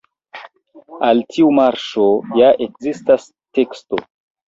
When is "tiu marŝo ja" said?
1.35-2.51